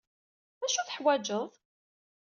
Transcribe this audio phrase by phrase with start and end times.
[0.65, 1.51] Acu teḥwaǧeḍ?